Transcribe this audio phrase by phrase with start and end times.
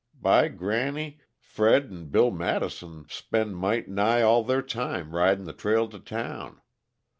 [0.19, 5.87] By granny, Fred 'n' Bill Madison spend might' nigh all their time ridin' the trail
[5.89, 6.59] to town.